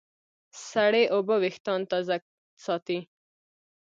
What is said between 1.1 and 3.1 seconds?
اوبه وېښتيان تازه ساتي.